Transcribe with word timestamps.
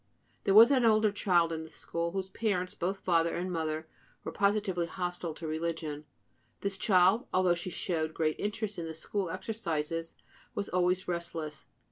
There 0.45 0.55
was 0.55 0.71
an 0.71 0.83
older 0.83 1.11
child 1.11 1.53
in 1.53 1.61
the 1.61 1.69
school, 1.69 2.11
whose 2.11 2.31
parents, 2.31 2.73
both 2.73 2.97
father 3.01 3.35
and 3.35 3.51
mother, 3.51 3.87
were 4.23 4.31
positively 4.31 4.87
hostile 4.87 5.35
to 5.35 5.45
religion. 5.47 6.05
This 6.61 6.75
child, 6.75 7.27
although 7.31 7.53
she 7.53 7.69
showed 7.69 8.15
great 8.15 8.39
interest 8.39 8.79
in 8.79 8.87
the 8.87 8.95
school 8.95 9.29
exercises, 9.29 10.15
was 10.55 10.69
always 10.69 11.07
restless. 11.07 11.67